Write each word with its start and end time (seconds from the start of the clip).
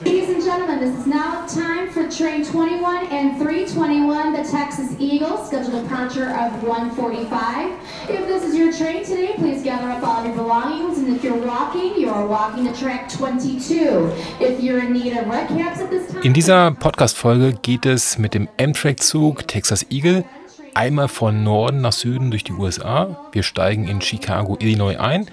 Ladies 0.00 0.30
and 0.30 0.42
gentlemen, 0.42 0.80
this 0.80 0.98
is 0.98 1.06
now 1.06 1.46
time 1.46 1.88
for 1.90 2.08
train 2.10 2.44
21 2.44 3.06
and 3.08 3.36
321, 3.36 4.32
the 4.32 4.42
Texas 4.42 4.96
Eagle, 4.98 5.36
scheduled 5.44 5.82
departure 5.84 6.30
of 6.30 6.62
145. 6.64 7.72
If 8.08 8.26
this 8.26 8.42
is 8.42 8.56
your 8.56 8.72
train 8.72 9.04
today, 9.04 9.34
please 9.36 9.62
gather 9.62 9.88
up 9.90 10.02
all 10.02 10.24
your 10.24 10.34
belongings, 10.34 10.98
and 10.98 11.14
if 11.14 11.22
you're 11.22 11.36
walking, 11.36 12.00
you're 12.00 12.26
walking 12.26 12.64
to 12.64 12.72
track 12.74 13.08
22. 13.10 14.10
If 14.40 14.60
you're 14.60 14.80
in 14.80 14.92
need 14.92 15.16
of 15.16 15.26
recaps 15.26 15.78
at 15.78 15.90
this 15.90 16.10
time... 16.10 16.22
In 16.22 16.32
dieser 16.32 16.72
Podcast-Folge 16.72 17.52
geht 17.62 17.86
es 17.86 18.18
mit 18.18 18.34
dem 18.34 18.48
Amtrak-Zug 18.58 19.46
Texas 19.46 19.86
Eagle 19.90 20.24
einmal 20.74 21.08
von 21.08 21.44
Norden 21.44 21.80
nach 21.82 21.92
Süden 21.92 22.30
durch 22.30 22.42
die 22.42 22.52
USA. 22.52 23.28
Wir 23.32 23.42
steigen 23.44 23.86
in 23.86 24.00
Chicago, 24.00 24.56
Illinois 24.58 24.96
ein 24.98 25.26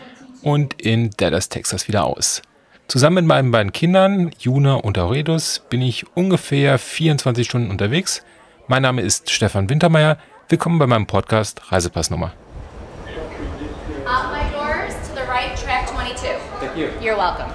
und 0.43 0.79
in 0.79 1.11
Dallas, 1.17 1.49
Texas 1.49 1.87
wieder 1.87 2.05
aus. 2.05 2.41
Zusammen 2.89 3.17
mit 3.17 3.25
meinen 3.25 3.51
beiden 3.51 3.71
Kindern, 3.71 4.31
Juna 4.39 4.73
und 4.73 4.97
Auredus, 4.97 5.61
bin 5.69 5.79
ich 5.79 6.07
ungefähr 6.15 6.79
24 6.79 7.45
Stunden 7.47 7.69
unterwegs. 7.69 8.23
Mein 8.67 8.81
Name 8.81 9.03
ist 9.03 9.29
Stefan 9.29 9.69
Wintermeyer. 9.69 10.17
Willkommen 10.47 10.79
bei 10.79 10.87
meinem 10.87 11.05
Podcast 11.05 11.71
Reisepassnummer. 11.71 12.33
Out 14.07 14.31
my 14.33 14.41
doors 14.51 14.95
to 15.07 15.13
the 15.13 15.21
right, 15.29 15.55
track 15.55 15.87
22. 15.87 16.31
Thank 16.59 16.75
you. 16.75 16.87
You're 16.99 17.15
welcome. 17.15 17.53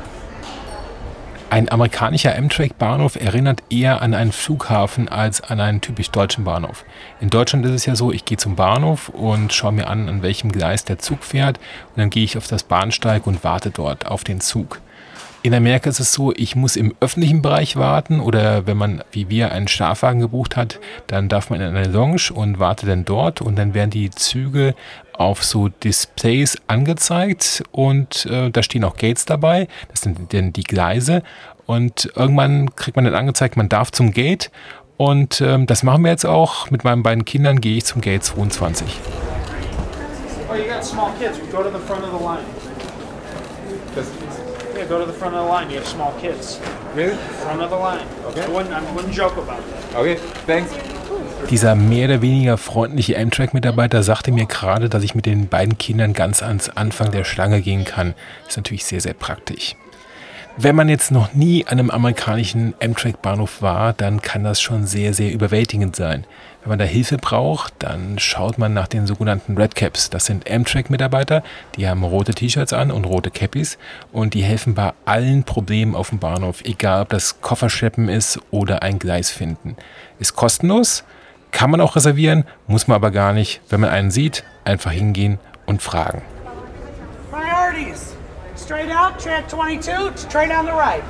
Ein 1.50 1.68
amerikanischer 1.68 2.36
Amtrak-Bahnhof 2.36 3.16
erinnert 3.16 3.64
eher 3.70 4.02
an 4.02 4.14
einen 4.14 4.30
Flughafen 4.30 5.08
als 5.08 5.40
an 5.40 5.58
einen 5.58 5.80
typisch 5.80 6.12
deutschen 6.12 6.44
Bahnhof. 6.44 6.84
In 7.20 7.30
Deutschland 7.30 7.66
ist 7.66 7.72
es 7.72 7.86
ja 7.86 7.96
so, 7.96 8.12
ich 8.12 8.24
gehe 8.24 8.38
zum 8.38 8.54
Bahnhof 8.54 9.08
und 9.08 9.52
schaue 9.52 9.72
mir 9.72 9.88
an, 9.88 10.08
an 10.08 10.22
welchem 10.22 10.52
Gleis 10.52 10.84
der 10.84 11.00
Zug 11.00 11.24
fährt 11.24 11.58
und 11.88 11.98
dann 11.98 12.10
gehe 12.10 12.22
ich 12.22 12.38
auf 12.38 12.46
das 12.46 12.62
Bahnsteig 12.62 13.26
und 13.26 13.42
warte 13.42 13.70
dort 13.70 14.06
auf 14.06 14.22
den 14.22 14.40
Zug. 14.40 14.80
In 15.44 15.52
Amerika 15.52 15.90
ist 15.90 16.00
es 16.00 16.14
so, 16.14 16.32
ich 16.34 16.56
muss 16.56 16.74
im 16.74 16.94
öffentlichen 17.00 17.42
Bereich 17.42 17.76
warten 17.76 18.20
oder 18.20 18.66
wenn 18.66 18.78
man 18.78 19.04
wie 19.12 19.28
wir 19.28 19.52
einen 19.52 19.68
Schlafwagen 19.68 20.18
gebucht 20.18 20.56
hat, 20.56 20.80
dann 21.06 21.28
darf 21.28 21.50
man 21.50 21.60
in 21.60 21.76
eine 21.76 21.86
Lounge 21.86 22.30
und 22.32 22.60
wartet 22.60 22.88
dann 22.88 23.04
dort 23.04 23.42
und 23.42 23.56
dann 23.56 23.74
werden 23.74 23.90
die 23.90 24.08
Züge 24.08 24.74
auf 25.12 25.44
so 25.44 25.68
Displays 25.68 26.56
angezeigt 26.66 27.62
und 27.72 28.24
äh, 28.24 28.50
da 28.50 28.62
stehen 28.62 28.84
auch 28.84 28.96
Gates 28.96 29.26
dabei, 29.26 29.68
das 29.90 30.00
sind 30.00 30.32
dann 30.32 30.54
die 30.54 30.62
Gleise 30.62 31.22
und 31.66 32.10
irgendwann 32.16 32.74
kriegt 32.74 32.96
man 32.96 33.04
dann 33.04 33.14
angezeigt, 33.14 33.58
man 33.58 33.68
darf 33.68 33.92
zum 33.92 34.12
Gate 34.12 34.50
und 34.96 35.42
ähm, 35.42 35.66
das 35.66 35.82
machen 35.82 36.04
wir 36.04 36.10
jetzt 36.10 36.24
auch. 36.24 36.70
Mit 36.70 36.84
meinen 36.84 37.02
beiden 37.02 37.26
Kindern 37.26 37.60
gehe 37.60 37.76
ich 37.76 37.84
zum 37.84 38.00
Gate 38.00 38.24
22. 38.24 38.98
Oh, 40.50 40.54
you 40.54 40.64
got 40.64 40.82
small 40.82 41.10
kids. 41.18 41.38
Go 41.52 41.62
to 41.62 41.68
the 41.68 41.84
front 41.84 42.02
of 42.02 42.18
the 42.18 42.24
line. 42.24 42.73
Yeah, 44.84 44.90
go 44.90 44.98
to 44.98 45.06
the 45.10 45.16
front 45.16 45.34
of 45.34 45.44
the 45.44 45.48
line. 45.48 45.70
You 45.70 45.76
have 45.76 45.88
small 45.88 46.12
kids. 46.20 46.60
Really? 46.94 47.16
Front 47.42 47.62
of 47.62 47.70
the 47.70 47.76
line. 47.76 48.06
Okay. 48.26 48.42
I 48.42 48.48
wouldn't, 48.48 48.72
I 48.72 48.80
wouldn't 48.94 49.14
joke 49.14 49.36
about 49.36 49.62
that. 49.62 49.98
Okay, 49.98 50.18
thanks. 50.46 50.70
Dieser 51.50 51.74
mehr 51.74 52.06
oder 52.08 52.22
weniger 52.22 52.56
freundliche 52.56 53.18
Amtrak-Mitarbeiter 53.18 54.02
sagte 54.02 54.32
mir 54.32 54.46
gerade, 54.46 54.88
dass 54.88 55.02
ich 55.02 55.14
mit 55.14 55.26
den 55.26 55.48
beiden 55.48 55.78
Kindern 55.78 56.12
ganz 56.12 56.42
ans 56.42 56.70
Anfang 56.70 57.10
der 57.12 57.24
Schlange 57.24 57.60
gehen 57.60 57.84
kann. 57.84 58.14
Das 58.42 58.52
ist 58.52 58.56
natürlich 58.56 58.84
sehr, 58.84 59.00
sehr 59.00 59.14
praktisch. 59.14 59.76
Wenn 60.56 60.76
man 60.76 60.88
jetzt 60.88 61.10
noch 61.10 61.34
nie 61.34 61.66
an 61.66 61.80
einem 61.80 61.90
amerikanischen 61.90 62.74
Amtrak-Bahnhof 62.80 63.60
war, 63.60 63.92
dann 63.92 64.22
kann 64.22 64.44
das 64.44 64.60
schon 64.60 64.86
sehr, 64.86 65.12
sehr 65.12 65.32
überwältigend 65.32 65.96
sein. 65.96 66.24
Wenn 66.62 66.68
man 66.68 66.78
da 66.78 66.84
Hilfe 66.84 67.16
braucht, 67.16 67.74
dann 67.80 68.20
schaut 68.20 68.56
man 68.56 68.72
nach 68.72 68.86
den 68.86 69.08
sogenannten 69.08 69.58
Red 69.58 69.74
Caps. 69.74 70.10
Das 70.10 70.26
sind 70.26 70.48
Amtrak-Mitarbeiter, 70.48 71.42
die 71.74 71.88
haben 71.88 72.04
rote 72.04 72.34
T-Shirts 72.34 72.72
an 72.72 72.92
und 72.92 73.04
rote 73.04 73.32
Cappies 73.32 73.78
und 74.12 74.34
die 74.34 74.44
helfen 74.44 74.74
bei 74.74 74.92
allen 75.04 75.42
Problemen 75.42 75.96
auf 75.96 76.10
dem 76.10 76.20
Bahnhof, 76.20 76.62
egal 76.64 77.02
ob 77.02 77.08
das 77.08 77.40
Kofferschleppen 77.40 78.08
ist 78.08 78.38
oder 78.52 78.84
ein 78.84 79.00
Gleis 79.00 79.32
finden. 79.32 79.74
Ist 80.20 80.36
kostenlos, 80.36 81.02
kann 81.50 81.72
man 81.72 81.80
auch 81.80 81.96
reservieren, 81.96 82.44
muss 82.68 82.86
man 82.86 82.94
aber 82.94 83.10
gar 83.10 83.32
nicht. 83.32 83.60
Wenn 83.70 83.80
man 83.80 83.90
einen 83.90 84.12
sieht, 84.12 84.44
einfach 84.64 84.92
hingehen 84.92 85.40
und 85.66 85.82
fragen. 85.82 86.22
Priorities. 87.32 88.13
Straight 88.64 88.90
out, 88.90 89.18
track 89.18 89.46
22, 89.46 90.16
straight 90.16 90.50
on 90.50 90.64
the 90.64 90.72
right. 90.72 91.02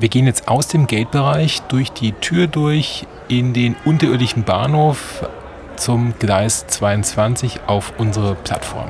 Wir 0.00 0.08
gehen 0.08 0.26
jetzt 0.26 0.48
aus 0.48 0.66
dem 0.66 0.88
Gate-Bereich 0.88 1.62
durch 1.68 1.92
die 1.92 2.10
Tür 2.10 2.48
durch 2.48 3.06
in 3.28 3.52
den 3.52 3.76
unterirdischen 3.84 4.42
Bahnhof 4.42 5.24
zum 5.76 6.14
Gleis 6.18 6.66
22 6.66 7.60
auf 7.68 7.92
unsere 7.98 8.34
Plattform. 8.34 8.88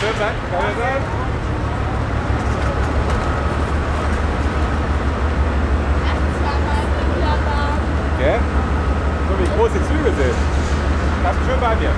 Schön, 0.00 0.10
danke. 0.18 0.34
Kann 0.50 0.70
ich 0.72 0.76
sagen? 0.76 1.26
Gell? 8.18 8.40
So 9.28 9.38
wie 9.38 9.55
große 9.66 9.78
Züge 9.88 10.12
sind. 10.16 10.36
Bleib 11.22 11.34
schön 11.44 11.60
bei 11.60 11.76
mir. 11.76 11.90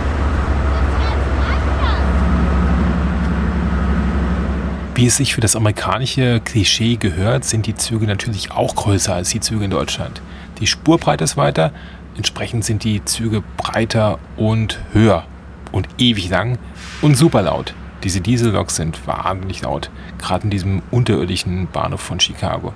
Wie 4.95 5.07
es 5.07 5.17
sich 5.17 5.35
für 5.35 5.41
das 5.41 5.55
amerikanische 5.55 6.41
Klischee 6.41 6.97
gehört, 6.97 7.45
sind 7.45 7.67
die 7.67 7.75
Züge 7.75 8.07
natürlich 8.07 8.51
auch 8.51 8.75
größer 8.75 9.15
als 9.15 9.29
die 9.29 9.41
Züge 9.41 9.67
in 9.67 9.71
Deutschland. 9.71 10.23
Die 10.61 10.67
Spurbreite 10.67 11.25
ist 11.25 11.37
weiter, 11.37 11.73
entsprechend 12.17 12.65
sind 12.65 12.83
die 12.83 13.05
Züge 13.05 13.45
breiter 13.57 14.19
und 14.37 14.81
höher 14.93 15.25
und 15.71 15.87
ewig 15.99 16.31
lang 16.31 16.59
und 17.01 17.17
super 17.17 17.43
laut. 17.43 17.75
Diese 18.03 18.21
Dieselloks 18.21 18.77
sind 18.77 19.07
wahnsinnig 19.07 19.63
laut, 19.63 19.91
gerade 20.19 20.45
in 20.45 20.51
diesem 20.51 20.83
unterirdischen 20.91 21.69
Bahnhof 21.71 22.01
von 22.01 22.19
Chicago. 22.19 22.73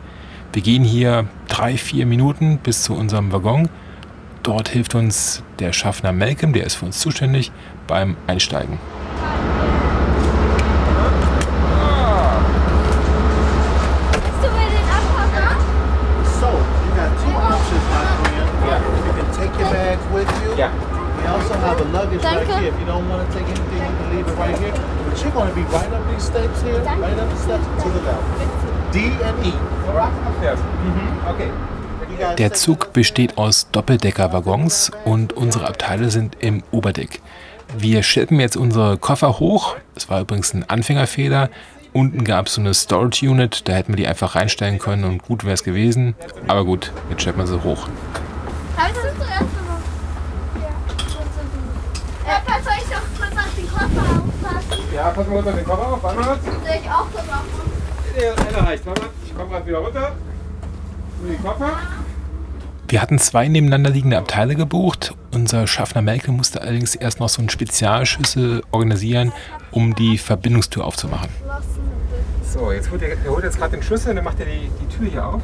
Wir 0.52 0.62
gehen 0.62 0.84
hier 0.84 1.26
drei, 1.48 1.76
vier 1.76 2.06
Minuten 2.06 2.58
bis 2.58 2.82
zu 2.82 2.94
unserem 2.94 3.32
Waggon. 3.32 3.68
Dort 4.42 4.68
hilft 4.68 4.94
uns 4.96 5.42
der 5.60 5.72
Schaffner 5.72 6.12
Malcolm, 6.12 6.52
der 6.52 6.66
ist 6.66 6.74
für 6.74 6.86
uns 6.86 6.98
zuständig, 6.98 7.52
beim 7.86 8.16
Einsteigen. 8.26 8.78
Bist 14.12 14.42
du 14.42 14.48
bei 14.50 14.66
den 14.66 14.86
Abfahrer? 14.90 15.54
So, 16.40 16.48
you 16.48 16.90
got 16.98 17.10
two 17.22 17.30
options, 17.38 17.84
my 17.86 18.02
friend. 18.18 18.82
You 19.06 19.12
can 19.14 19.28
take 19.30 19.54
your 19.60 19.70
bags 19.70 20.02
with 20.12 20.28
you. 20.42 20.56
Yeah. 20.58 20.72
We 21.18 21.28
also 21.28 21.54
have 21.54 21.80
a 21.80 21.84
luggage 21.92 22.24
right 22.24 22.42
Danke. 22.42 22.58
here. 22.58 22.72
If 22.72 22.80
you 22.80 22.86
don't 22.86 23.08
want 23.08 23.22
to 23.22 23.38
take 23.38 23.46
anything, 23.46 23.78
you 23.78 23.94
can 23.94 24.10
leave 24.16 24.26
it 24.26 24.36
right 24.38 24.58
here. 24.58 24.74
But 25.06 25.22
you're 25.22 25.30
going 25.30 25.50
to 25.50 25.54
be 25.54 25.62
right 25.70 25.92
up 25.92 26.02
these 26.10 26.24
steps 26.24 26.62
here, 26.62 26.80
Danke. 26.82 27.00
right 27.00 27.18
up 27.18 27.30
the 27.30 27.36
steps 27.38 27.64
to 27.82 27.88
the 27.90 28.00
left. 28.02 28.92
D 28.92 29.06
and 29.22 29.38
E. 29.46 29.52
Right? 29.94 30.12
Upstairs. 30.26 30.58
Okay. 31.30 31.50
Der 32.38 32.52
Zug 32.52 32.92
besteht 32.92 33.38
aus 33.38 33.68
Doppeldeckerwaggons 33.72 34.90
und 35.04 35.32
unsere 35.32 35.66
Abteile 35.66 36.10
sind 36.10 36.36
im 36.40 36.62
Oberdeck. 36.70 37.20
Wir 37.76 38.02
schleppen 38.02 38.38
jetzt 38.40 38.56
unsere 38.56 38.98
Koffer 38.98 39.38
hoch. 39.38 39.76
Das 39.94 40.08
war 40.08 40.20
übrigens 40.20 40.52
ein 40.54 40.68
Anfängerfehler. 40.68 41.48
Unten 41.92 42.24
gab 42.24 42.46
es 42.46 42.54
so 42.54 42.60
eine 42.60 42.74
Storage 42.74 43.28
Unit, 43.28 43.68
da 43.68 43.72
hätten 43.72 43.92
wir 43.92 43.96
die 43.96 44.06
einfach 44.06 44.34
reinstellen 44.34 44.78
können 44.78 45.04
und 45.04 45.22
gut 45.22 45.44
wäre 45.44 45.54
es 45.54 45.62
gewesen. 45.62 46.14
Aber 46.48 46.64
gut, 46.64 46.90
jetzt 47.10 47.22
schleppen 47.22 47.42
wir 47.42 47.46
sie 47.46 47.62
hoch. 47.62 47.86
Kannst 48.76 48.96
du 48.96 49.02
zuerst 49.02 49.40
machen? 49.40 49.82
Ja. 52.24 52.40
Papa, 52.40 52.62
soll 52.62 52.72
ich 52.78 52.84
doch 52.84 53.02
kurz 53.18 53.36
auf 53.36 53.54
den 53.54 53.68
Koffer 53.68 54.02
aufpassen? 54.10 54.84
Ja, 54.94 55.10
pass 55.10 55.26
mal 55.26 55.38
unter 55.38 55.52
den 55.52 55.64
Koffer 55.64 55.92
auf. 55.92 56.02
Warte 56.02 56.18
mal. 56.20 56.38
Soll 56.42 56.80
ich 56.82 56.90
auch 56.90 57.06
so 57.10 57.18
machen? 57.30 57.48
Der 58.18 58.32
eine 58.38 58.66
reicht. 58.68 58.86
Warte 58.86 59.00
mal. 59.02 59.10
Ich 59.24 59.36
komme 59.36 59.50
gerade 59.50 59.66
wieder 59.66 59.78
runter. 59.78 60.12
Nur 61.20 61.30
die 61.30 61.42
Koffer. 61.42 61.78
Wir 62.92 63.00
hatten 63.00 63.18
zwei 63.18 63.48
nebeneinander 63.48 63.88
liegende 63.88 64.18
Abteile 64.18 64.54
gebucht. 64.54 65.14
Unser 65.32 65.66
Schaffner 65.66 66.02
Melke 66.02 66.30
musste 66.30 66.60
allerdings 66.60 66.94
erst 66.94 67.20
noch 67.20 67.30
so 67.30 67.40
einen 67.40 67.48
Spezialschlüssel 67.48 68.62
organisieren, 68.70 69.32
um 69.70 69.94
die 69.94 70.18
Verbindungstür 70.18 70.84
aufzumachen. 70.84 71.30
So, 72.44 72.70
jetzt 72.70 72.90
holt 72.90 73.00
er, 73.00 73.16
er 73.24 73.30
holt 73.30 73.44
jetzt 73.44 73.56
gerade 73.56 73.78
den 73.78 73.82
Schlüssel 73.82 74.10
und 74.10 74.16
dann 74.16 74.26
macht 74.26 74.40
er 74.40 74.44
die, 74.44 74.68
die 74.78 74.94
Tür 74.94 75.10
hier 75.10 75.26
auf. 75.26 75.40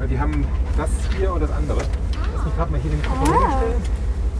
Weil 0.00 0.08
die 0.08 0.18
haben 0.18 0.44
das 0.76 0.90
hier 1.16 1.32
und 1.32 1.40
das 1.40 1.52
andere. 1.52 1.78
Lass 2.34 2.44
mich 2.44 2.56
gerade 2.56 2.72
mal 2.72 2.80
hier 2.80 2.90
den 2.90 3.02
Koffer 3.04 3.32
hinstellen. 3.32 3.82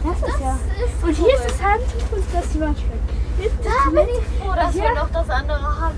Das 0.03 0.29
ist 0.29 0.41
ja. 0.41 0.59
Und 1.01 1.15
hier 1.15 1.35
ist 1.35 1.45
das 1.45 1.63
Handtuch 1.63 2.11
und 2.11 2.25
das 2.33 2.59
Waschbecken. 2.59 3.59
Da 3.63 3.89
bin 3.89 4.09
ich 4.09 4.37
froh, 4.37 4.53
dass 4.53 4.75
wir 4.75 4.95
noch 4.95 5.09
das 5.11 5.29
andere 5.29 5.63
haben. 5.63 5.95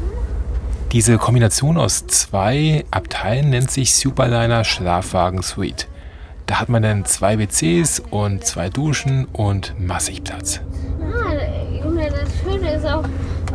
Diese 0.92 1.18
Kombination 1.18 1.80
aus 1.80 2.06
zwei 2.06 2.86
Abteilen 2.92 3.50
nennt 3.50 3.72
sich 3.72 3.96
Superliner 3.96 4.64
Schlafwagen 4.64 5.42
Suite. 5.42 5.88
Da 6.52 6.60
hat 6.60 6.68
man 6.68 6.84
dann 6.84 7.06
zwei 7.06 7.40
WCs 7.40 8.02
und 8.10 8.44
zwei 8.44 8.68
Duschen 8.68 9.24
und 9.32 9.74
massig 9.80 10.22
Platz. 10.22 10.60
Ah, 11.00 11.32
Junge, 11.82 12.10
das 12.10 12.30
Schöne 12.44 12.74
ist 12.74 12.86
auch, 12.86 13.06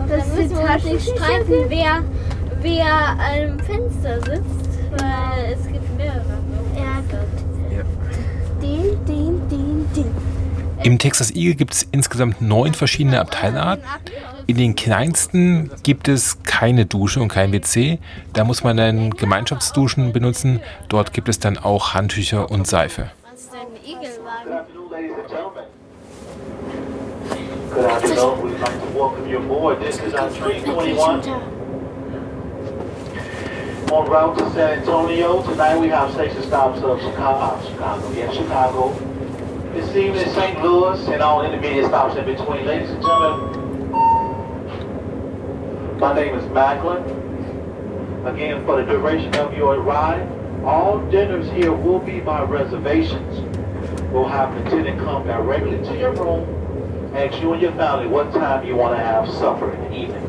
dass 0.08 0.24
die 0.34 0.48
Taschen 0.48 0.98
streiten, 0.98 1.68
wer, 1.68 2.02
wer 2.62 2.86
am 2.86 3.58
Fenster 3.58 4.16
sitzt, 4.22 4.80
weil 4.92 5.52
es 5.52 5.66
gibt 5.70 5.94
mehrere. 5.98 6.38
Ja, 6.74 7.02
gut. 7.10 7.76
Ja. 7.76 7.82
Den, 8.62 9.04
den, 9.04 9.46
den, 9.50 9.86
den. 9.94 10.06
Im 10.82 10.98
Texas 10.98 11.30
Eagle 11.32 11.54
gibt 11.54 11.74
es 11.74 11.86
insgesamt 11.92 12.40
neun 12.40 12.72
verschiedene 12.72 13.20
Abteilarten. 13.20 13.84
In 14.48 14.56
den 14.56 14.76
kleinsten 14.76 15.72
gibt 15.82 16.06
es 16.06 16.42
keine 16.44 16.86
Dusche 16.86 17.20
und 17.20 17.26
kein 17.28 17.52
WC. 17.52 17.98
Da 18.32 18.44
muss 18.44 18.62
man 18.62 18.76
dann 18.76 19.10
Gemeinschaftsduschen 19.10 20.12
benutzen. 20.12 20.60
Dort 20.88 21.12
gibt 21.12 21.28
es 21.28 21.40
dann 21.40 21.58
auch 21.58 21.94
Handtücher 21.94 22.48
und 22.48 22.64
Seife. 22.66 23.10
Was 23.28 23.40
ist 23.40 23.52
denn 23.52 23.60
Igelwagen? 23.84 24.66
Good 27.74 27.84
afternoon. 27.84 28.44
We'd 28.44 28.60
like 28.60 28.80
to 28.80 28.98
welcome 28.98 29.28
you 29.28 29.38
aboard. 29.38 29.80
This 29.80 30.00
is 30.00 30.14
our 30.14 30.30
train 30.30 30.64
21 30.64 31.26
en 33.92 34.06
route 34.08 34.38
to 34.38 34.50
San 34.50 34.78
Antonio. 34.78 35.42
Tonight 35.42 35.78
we 35.80 35.88
have 35.88 36.12
station 36.14 36.42
stops 36.44 36.80
of 36.82 37.00
Chicago, 37.00 37.60
Chicago, 37.68 38.12
yeah, 38.12 38.30
Chicago. 38.32 38.94
This 39.74 39.94
evening 39.94 40.28
St. 40.32 40.62
Louis 40.62 41.06
and 41.08 41.20
all 41.20 41.44
intermediate 41.44 41.86
stops 41.86 42.16
in 42.16 42.24
between. 42.24 42.64
Ladies 42.64 42.90
and 42.90 43.02
gentlemen, 43.02 43.66
my 45.98 46.14
name 46.14 46.34
is 46.34 46.46
Macklin. 46.50 47.02
Again, 48.26 48.64
for 48.64 48.82
the 48.82 48.90
duration 48.90 49.34
of 49.36 49.56
your 49.56 49.80
ride, 49.80 50.26
all 50.64 50.98
dinners 51.10 51.50
here 51.50 51.72
will 51.72 52.00
be 52.00 52.20
by 52.20 52.42
reservations. 52.42 53.40
We'll 54.12 54.28
have 54.28 54.54
the 54.54 54.66
attendant 54.66 54.98
come 55.00 55.26
directly 55.26 55.78
to 55.78 55.98
your 55.98 56.12
room 56.12 56.56
ask 57.16 57.40
you 57.40 57.52
and 57.52 57.62
your 57.62 57.72
family 57.72 58.06
what 58.06 58.32
time 58.32 58.66
you 58.66 58.76
want 58.76 58.96
to 58.96 59.02
have 59.02 59.28
supper 59.28 59.70
the 59.70 59.94
evening. 59.94 60.22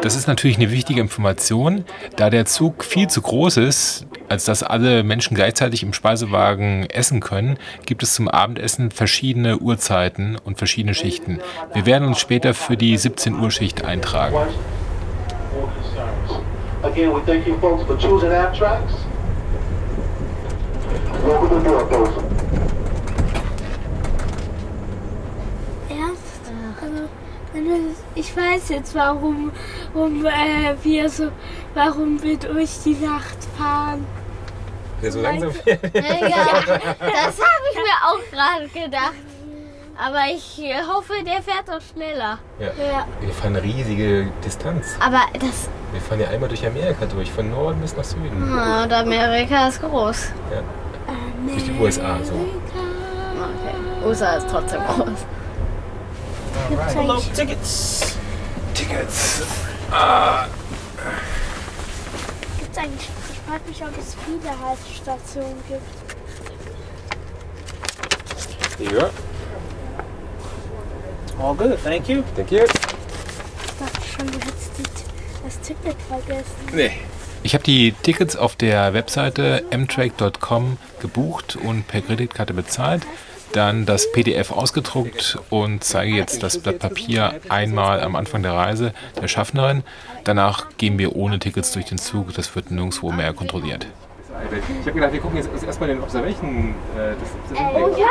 Das 0.00 0.16
ist 0.16 0.26
natürlich 0.26 0.56
eine 0.56 0.70
wichtige 0.70 1.00
Information, 1.00 1.84
da 2.16 2.30
der 2.30 2.46
Zug 2.46 2.82
viel 2.82 3.08
zu 3.08 3.20
groß 3.20 3.58
ist, 3.58 4.06
als 4.28 4.44
dass 4.44 4.62
alle 4.62 5.02
Menschen 5.02 5.34
gleichzeitig 5.34 5.82
im 5.82 5.92
Speisewagen 5.92 6.86
essen 6.90 7.20
können, 7.20 7.58
gibt 7.84 8.02
es 8.02 8.14
zum 8.14 8.28
Abendessen 8.28 8.90
verschiedene 8.90 9.58
Uhrzeiten 9.58 10.36
und 10.44 10.58
verschiedene 10.58 10.94
Schichten. 10.94 11.40
Wir 11.72 11.86
werden 11.86 12.08
uns 12.08 12.18
später 12.18 12.54
für 12.54 12.76
die 12.76 12.96
17 12.96 13.38
Uhr 13.38 13.50
Schicht 13.50 13.84
eintragen. 13.84 14.36
Again, 16.82 17.12
we 17.12 17.20
thank 17.24 17.46
you 17.46 17.58
folks 17.58 17.82
for 17.84 17.96
choosing? 17.98 18.30
Also, 27.56 27.96
ich 28.14 28.36
weiß 28.36 28.68
jetzt, 28.68 28.94
warum, 28.94 29.50
warum 29.92 30.24
äh, 30.26 30.74
wir 30.82 31.08
so, 31.08 31.30
warum 31.74 32.22
wir 32.22 32.36
durch 32.36 32.70
die 32.84 32.94
Nacht 32.94 33.36
fahren. 33.58 34.04
Der 35.02 35.12
so 35.12 35.20
langsam 35.20 35.52
Ja, 35.64 35.74
das 35.82 37.38
habe 37.38 37.66
ich 37.70 37.76
mir 37.76 37.98
auch 38.04 38.30
gerade 38.30 38.68
gedacht. 38.68 39.14
Aber 39.98 40.24
ich 40.30 40.62
äh, 40.62 40.74
hoffe, 40.82 41.14
der 41.24 41.42
fährt 41.42 41.70
auch 41.70 41.80
schneller. 41.80 42.38
Ja. 42.58 42.66
Ja. 42.66 43.06
Wir 43.20 43.32
fahren 43.32 43.56
eine 43.56 43.62
riesige 43.62 44.28
Distanz. 44.44 44.96
Aber 45.00 45.22
das. 45.34 45.70
Wir 45.92 46.00
fahren 46.02 46.20
ja 46.20 46.28
einmal 46.28 46.50
durch 46.50 46.66
Amerika 46.66 47.06
durch, 47.06 47.32
von 47.32 47.50
Norden 47.50 47.80
bis 47.80 47.96
nach 47.96 48.04
Süden. 48.04 48.52
Ah, 48.52 48.84
und 48.84 48.92
Amerika 48.92 49.68
ist 49.68 49.80
groß. 49.80 50.32
Ja. 50.52 50.62
Durch 51.46 51.64
die 51.64 51.72
USA. 51.80 52.18
So. 52.22 52.34
Okay. 52.34 54.06
USA 54.06 54.34
ist 54.34 54.48
trotzdem 54.50 54.82
groß. 54.84 55.26
Hello, 56.94 57.22
tickets. 57.34 58.16
Tickets. 58.74 59.42
Gibt's 62.58 62.78
eigentlich, 62.78 63.08
ich 63.25 63.25
frage 63.46 63.68
mich, 63.68 63.82
ob 63.82 63.96
es 63.98 64.16
viele 64.24 64.50
Haltestationen 64.60 65.56
gibt. 65.68 65.82
Ja, 68.92 69.10
All 71.38 71.54
good, 71.54 71.78
thank 71.84 72.08
you. 72.08 72.22
thank 72.34 72.50
you. 72.50 72.60
Ich 72.64 72.66
dachte 73.78 74.06
schon, 74.06 74.26
du 74.26 74.38
hättest 74.38 74.70
das 75.44 75.60
Ticket 75.60 75.96
vergessen. 76.08 76.44
Nee. 76.72 76.92
Ich 77.42 77.54
habe 77.54 77.62
die 77.62 77.92
Tickets 78.02 78.36
auf 78.36 78.56
der 78.56 78.92
Webseite 78.94 79.64
mtrack.com 79.70 80.78
gebucht 81.00 81.56
und 81.56 81.86
per 81.86 82.00
Kreditkarte 82.00 82.54
bezahlt, 82.54 83.06
dann 83.52 83.86
das 83.86 84.10
PDF 84.12 84.50
ausgedruckt 84.52 85.38
und 85.50 85.82
zeige 85.84 86.14
jetzt 86.14 86.42
das 86.42 86.58
Blatt 86.58 86.78
Papier 86.78 87.34
einmal 87.48 88.02
am 88.02 88.16
Anfang 88.16 88.42
der 88.42 88.52
Reise 88.52 88.92
der 89.20 89.28
Schaffnerin. 89.28 89.82
Danach 90.24 90.66
gehen 90.76 90.98
wir 90.98 91.16
ohne 91.16 91.38
Tickets 91.38 91.72
durch 91.72 91.86
den 91.86 91.98
Zug, 91.98 92.34
das 92.34 92.54
wird 92.54 92.70
nirgendwo 92.70 93.12
mehr 93.12 93.32
kontrolliert. 93.32 93.86
Ich 94.80 94.80
habe 94.86 94.92
gedacht, 94.92 95.12
wir 95.12 95.20
gucken 95.20 95.38
jetzt 95.38 95.48
erstmal 95.64 95.88
den 95.88 96.02
Observation. 96.02 96.74
Äh, 96.96 97.14
das 97.18 97.58
Oh 97.58 97.88
ja, 97.96 98.06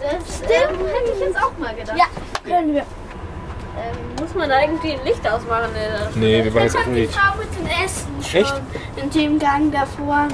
das 0.00 0.36
stimmt. 0.36 0.80
hätte 0.80 1.12
ich 1.14 1.20
jetzt 1.20 1.36
auch 1.36 1.52
mal 1.58 1.74
gedacht. 1.74 1.96
Ja, 1.98 2.06
können 2.44 2.74
wir. 2.74 2.80
Ähm, 2.80 3.96
muss 4.18 4.34
man 4.34 4.48
da 4.48 4.62
irgendwie 4.62 4.92
ein 4.92 5.04
Licht 5.04 5.28
ausmachen? 5.28 5.68
In 6.14 6.20
Nee, 6.20 6.42
wir 6.42 6.50
machen 6.50 6.64
jetzt 6.64 6.78
die 6.86 6.90
nicht. 6.90 7.14
Frau 7.14 7.36
mit 7.38 7.48
dem 7.58 7.66
Essen 7.84 8.08
schon 8.22 8.40
Echt? 8.40 8.54
in 8.96 9.10
dem 9.10 9.38
Gang 9.38 9.70
da 9.70 9.84
vorne. 9.84 10.32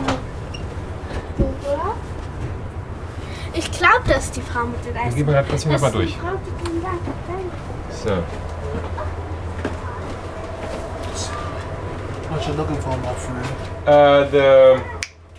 Oder? 1.39 1.95
Ich 3.55 3.71
glaube, 3.71 4.03
das 4.09 4.25
ist 4.25 4.37
die 4.37 4.41
Frau 4.41 4.65
mit 4.67 4.85
dem 4.85 4.95
Dann 4.95 5.07
Essen. 5.09 5.17
gehen 5.17 5.27
wir 5.27 5.35
gerade 5.35 5.49
trotzdem 5.49 5.73
Das 5.73 5.81
mal 5.83 5.93
durch. 5.93 6.17
So. 7.91 8.11
What 12.31 12.47
you 12.49 12.55
looking 12.55 12.77
for, 12.79 12.97
my 12.99 13.15
friend? 13.15 13.47
Uh, 13.87 14.25
the 14.31 14.81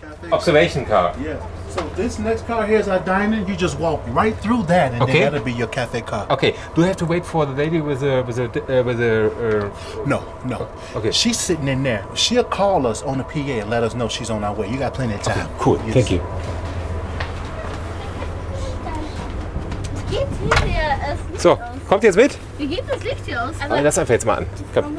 Cafe? 0.00 0.32
observation 0.32 0.86
car. 0.86 1.12
Yeah. 1.20 1.36
So 1.68 1.80
this 1.96 2.20
next 2.20 2.46
car 2.46 2.64
here 2.66 2.78
is 2.78 2.86
our 2.86 3.00
dining. 3.00 3.48
You 3.48 3.56
just 3.56 3.80
walk 3.80 4.00
right 4.14 4.36
through 4.40 4.62
that, 4.68 4.92
and 4.92 5.02
Okay. 5.02 5.12
then 5.12 5.32
that'll 5.32 5.44
be 5.44 5.50
your 5.52 5.66
cafe 5.66 6.02
car. 6.02 6.24
Okay, 6.30 6.54
do 6.76 6.82
you 6.82 6.86
have 6.86 6.96
to 6.98 7.04
wait 7.04 7.26
for 7.26 7.44
the 7.46 7.52
lady 7.52 7.80
with 7.80 7.98
the 8.00 8.22
with 8.24 8.36
the 8.36 8.44
uh, 8.80 8.84
with 8.84 8.98
the 8.98 9.26
uh, 9.66 10.06
No, 10.06 10.22
no. 10.44 10.68
Okay. 10.94 11.10
She's 11.10 11.36
sitting 11.36 11.66
in 11.66 11.82
there. 11.82 12.04
She'll 12.14 12.44
call 12.44 12.86
us 12.86 13.02
on 13.02 13.18
the 13.18 13.24
PA 13.24 13.40
and 13.62 13.70
let 13.70 13.82
us 13.82 13.94
know 13.94 14.08
she's 14.08 14.30
on 14.30 14.44
our 14.44 14.54
way. 14.54 14.68
You 14.70 14.78
got 14.78 14.94
plenty 14.94 15.14
of 15.14 15.22
time. 15.22 15.48
cool? 15.58 15.78
Yes. 15.84 15.94
Thank 15.94 16.10
you. 16.12 16.20
Geht 20.10 20.28
hinter 20.28 20.96
Essen. 21.02 21.33
So, 21.44 21.58
kommt 21.90 22.02
jetzt 22.04 22.16
mit? 22.16 22.38
Wie 22.56 22.66
geht 22.66 22.84
das 22.88 23.04
Licht 23.04 23.26
hier 23.26 23.44
aus? 23.44 23.50
Aber 23.62 23.82
lass 23.82 23.98
einfach 23.98 24.14
jetzt 24.14 24.24
mal 24.24 24.38
an. 24.38 24.46
Komm. 24.72 24.96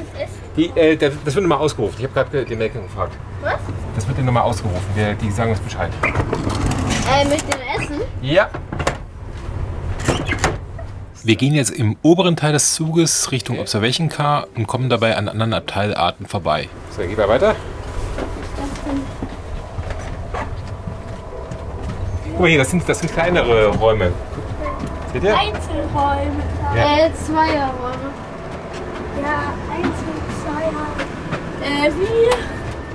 Die, 0.55 0.69
äh, 0.75 0.95
das 0.95 1.13
das 1.25 1.33
wird 1.33 1.41
nochmal 1.41 1.57
ausgerufen. 1.57 1.95
Ich 1.97 2.03
habe 2.03 2.13
gerade 2.13 2.45
den 2.45 2.59
Melken 2.59 2.83
gefragt. 2.83 3.13
Was? 3.41 3.55
Das 3.95 4.07
wird 4.07 4.23
nochmal 4.23 4.43
ausgerufen. 4.43 4.85
Wir, 4.93 5.15
die 5.15 5.31
sagen 5.31 5.49
uns 5.49 5.59
Bescheid. 5.59 5.89
Äh, 6.03 7.25
mit 7.25 7.41
dem 7.41 7.61
Essen? 7.75 8.01
Ja. 8.21 8.51
Wir 11.23 11.35
gehen 11.35 11.55
jetzt 11.55 11.71
im 11.71 11.97
oberen 12.03 12.35
Teil 12.35 12.53
des 12.53 12.75
Zuges 12.75 13.31
Richtung 13.31 13.57
Observation 13.57 14.09
Car 14.09 14.45
und 14.55 14.67
kommen 14.67 14.87
dabei 14.87 15.17
an 15.17 15.27
anderen 15.27 15.55
Abteilarten 15.55 16.27
vorbei. 16.27 16.69
So, 16.95 17.01
gehen 17.01 17.17
wir 17.17 17.27
weiter. 17.27 17.55
Guck 22.29 22.39
mal 22.39 22.49
hier, 22.49 22.59
das 22.59 22.69
sind, 22.69 22.87
das 22.87 22.99
sind 22.99 23.11
kleinere 23.11 23.69
Räume. 23.69 24.11
Ihr? 25.23 25.37
Einzelräume. 25.37 26.43
Ja. 26.75 27.05
Äh, 27.05 27.11
Zweierräume. 27.13 28.09
Ja, 29.21 29.53
Einzel, 29.71 30.15
Zweier. 30.43 30.87
Äh, 31.63 31.91
wie? 31.93 32.27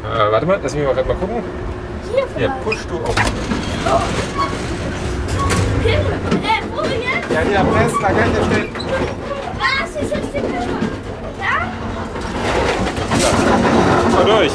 Äh, 0.07 0.33
warte 0.33 0.47
mal, 0.47 0.59
lass 0.63 0.75
mich 0.75 0.85
mal 0.85 0.95
gerade 0.95 1.09
mal 1.09 1.17
gucken. 1.17 1.43
Hier 2.13 2.21
Ja, 2.21 2.27
vielleicht. 2.35 2.65
push 2.65 2.87
du 2.89 2.97
auf. 3.05 3.15
Hier, 5.83 5.93
äh, 5.95 5.99
wo 6.75 6.83
jetzt? 6.83 7.31
Ja, 7.33 7.41
hier, 7.41 7.65
press, 7.73 7.93
da 8.03 8.09
gleich 8.09 8.33
der 8.33 8.45
Stelle. 8.45 8.69
Was? 9.59 10.03
Ist 10.03 10.13
das 10.13 10.33
Ding 10.33 10.45
schon? 10.61 10.83
Ja? 11.41 11.55
Mal 14.13 14.25
durch. 14.25 14.53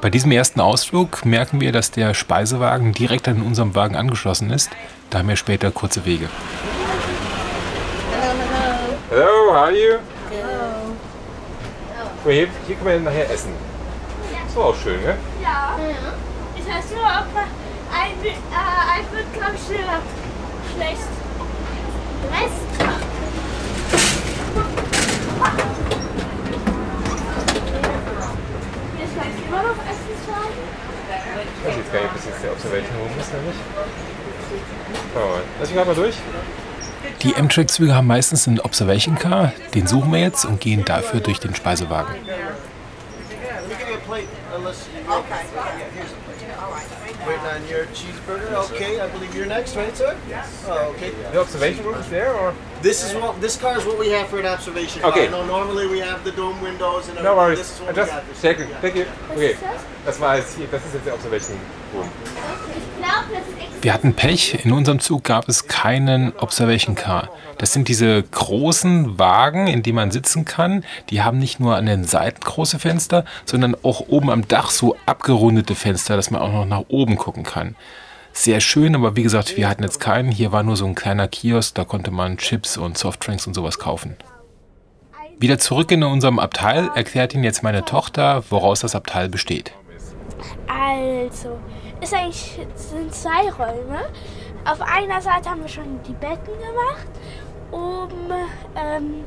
Bei 0.00 0.10
diesem 0.10 0.32
ersten 0.32 0.60
Ausflug 0.60 1.24
merken 1.24 1.60
wir, 1.60 1.72
dass 1.72 1.90
der 1.90 2.14
Speisewagen 2.14 2.92
direkt 2.92 3.26
an 3.28 3.42
unserem 3.42 3.74
Wagen 3.74 3.96
angeschlossen 3.96 4.50
ist. 4.50 4.70
Da 5.10 5.18
haben 5.18 5.28
wir 5.28 5.36
später 5.36 5.70
kurze 5.70 6.04
Wege. 6.04 6.28
Hello, 9.10 9.50
how 9.50 9.56
are 9.56 9.72
you? 9.72 9.94
Mal, 12.24 12.32
hier, 12.32 12.48
hier 12.66 12.76
können 12.76 12.86
wir 12.86 13.00
nachher 13.00 13.30
essen. 13.30 13.52
Das 14.46 14.56
war 14.56 14.64
auch 14.66 14.76
schön, 14.76 15.00
ne? 15.02 15.16
Ja. 15.42 15.76
Ich 16.56 16.66
weiß 16.66 16.90
nur, 16.94 17.04
ob 17.04 17.34
man 17.34 17.44
ein, 17.92 18.24
äh, 18.24 18.30
ein 18.30 19.04
wird, 19.12 19.32
glaube 19.32 19.52
ich. 19.54 19.62
Schlecht. 20.74 20.98
Rest. 22.30 22.64
Hier 28.96 29.00
ist 29.00 29.02
vielleicht 29.14 29.38
immer 29.46 29.62
noch 29.62 29.78
Essenswagen. 29.86 30.58
Ich 31.58 31.68
weiß 31.68 31.76
jetzt 31.76 31.92
gar 31.92 32.00
nicht, 32.00 32.10
ob 32.10 32.16
das 32.16 32.24
jetzt 32.26 32.42
der 32.42 32.52
Observation 32.52 33.10
ist 33.18 33.30
oder 33.30 33.42
nicht. 33.42 33.60
Mal. 35.14 35.40
Lass 35.58 35.68
mich 35.68 35.76
gerade 35.76 35.88
mal 35.88 35.96
durch. 35.96 36.16
Die 37.22 37.36
Amtrak-Züge 37.36 37.94
haben 37.94 38.06
meistens 38.06 38.48
einen 38.48 38.60
Observation 38.60 39.14
Car. 39.16 39.52
Den 39.74 39.86
suchen 39.86 40.12
wir 40.12 40.20
jetzt 40.20 40.44
und 40.44 40.60
gehen 40.60 40.84
dafür 40.84 41.20
durch 41.20 41.38
den 41.38 41.54
Speisewagen. 41.54 42.14
let 45.76 46.23
Waiting 47.26 47.46
on 47.46 47.66
your 47.68 47.86
cheeseburger. 47.86 48.52
Okay, 48.70 49.00
I 49.00 49.08
believe 49.08 49.34
you're 49.34 49.46
next, 49.46 49.76
right, 49.76 49.96
sir? 49.96 50.16
Yes. 50.28 50.64
Oh, 50.68 50.92
okay. 50.94 51.10
The 51.32 51.40
observation 51.40 51.84
room 51.84 51.94
is 51.94 52.08
there, 52.10 52.34
or? 52.34 52.54
This 52.82 53.02
is 53.02 53.14
what 53.14 53.40
this 53.40 53.56
car 53.56 53.78
is 53.78 53.84
what 53.86 53.98
we 53.98 54.10
have 54.10 54.28
for 54.28 54.38
an 54.40 54.46
observation 54.46 55.02
Okay. 55.04 55.28
car. 55.28 55.40
No, 55.40 55.46
normally 55.46 55.86
we 55.86 56.00
have 56.00 56.22
the 56.24 56.32
dome 56.32 56.60
windows 56.60 57.08
and 57.08 57.16
everything. 57.18 57.24
No 57.24 57.36
worries. 57.36 57.58
This 57.58 57.72
is 57.72 57.80
I 57.80 57.84
what 57.84 57.94
we 57.94 57.96
just 58.02 58.12
have. 58.12 58.28
This 58.28 58.42
checking. 58.42 58.68
Thank 58.82 58.96
you. 58.96 59.06
Okay. 59.30 59.52
ist 59.52 59.62
das? 59.62 59.80
Das 60.04 60.20
war 60.20 60.36
jetzt 60.36 60.54
hier, 60.56 60.66
das 60.70 60.84
ist 60.84 60.94
jetzt 60.94 61.06
der 61.06 61.14
Observation 61.14 61.58
Room. 61.94 62.10
Ich 62.76 62.93
Wir 63.82 63.92
hatten 63.92 64.14
Pech. 64.14 64.64
In 64.64 64.72
unserem 64.72 64.98
Zug 64.98 65.24
gab 65.24 65.46
es 65.46 65.66
keinen 65.66 66.34
Observation 66.38 66.94
Car. 66.94 67.28
Das 67.58 67.74
sind 67.74 67.88
diese 67.88 68.22
großen 68.22 69.18
Wagen, 69.18 69.66
in 69.66 69.82
denen 69.82 69.96
man 69.96 70.10
sitzen 70.10 70.46
kann. 70.46 70.84
Die 71.10 71.22
haben 71.22 71.38
nicht 71.38 71.60
nur 71.60 71.76
an 71.76 71.84
den 71.84 72.04
Seiten 72.04 72.40
große 72.40 72.78
Fenster, 72.78 73.26
sondern 73.44 73.76
auch 73.82 74.08
oben 74.08 74.30
am 74.30 74.48
Dach 74.48 74.70
so 74.70 74.96
abgerundete 75.04 75.74
Fenster, 75.74 76.16
dass 76.16 76.30
man 76.30 76.40
auch 76.40 76.52
noch 76.52 76.64
nach 76.64 76.84
oben 76.88 77.16
gucken 77.16 77.42
kann. 77.42 77.76
Sehr 78.32 78.60
schön, 78.60 78.94
aber 78.94 79.16
wie 79.16 79.22
gesagt, 79.22 79.56
wir 79.56 79.68
hatten 79.68 79.82
jetzt 79.82 80.00
keinen. 80.00 80.32
Hier 80.32 80.50
war 80.50 80.62
nur 80.62 80.76
so 80.76 80.86
ein 80.86 80.94
kleiner 80.94 81.28
Kiosk, 81.28 81.74
da 81.74 81.84
konnte 81.84 82.10
man 82.10 82.38
Chips 82.38 82.78
und 82.78 82.96
Softdrinks 82.96 83.46
und 83.46 83.54
sowas 83.54 83.78
kaufen. 83.78 84.16
Wieder 85.38 85.58
zurück 85.58 85.90
in 85.92 86.02
unserem 86.02 86.38
Abteil 86.38 86.88
erklärt 86.94 87.34
Ihnen 87.34 87.44
jetzt 87.44 87.62
meine 87.62 87.84
Tochter, 87.84 88.44
woraus 88.50 88.80
das 88.80 88.94
Abteil 88.94 89.28
besteht. 89.28 89.72
Also, 90.68 91.58
ist 92.04 92.14
eigentlich 92.14 92.60
sind 92.74 93.14
zwei 93.14 93.50
Räume. 93.50 94.04
Auf 94.64 94.80
einer 94.82 95.20
Seite 95.22 95.50
haben 95.50 95.62
wir 95.62 95.68
schon 95.68 96.00
die 96.06 96.12
Betten 96.12 96.52
gemacht. 96.52 97.08
Oben, 97.72 98.30
ähm, 98.76 99.24